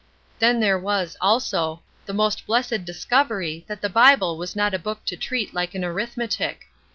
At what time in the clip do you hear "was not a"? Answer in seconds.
4.35-4.79